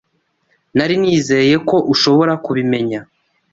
[0.75, 2.99] Nari nizeye ko ushobora kubimenya.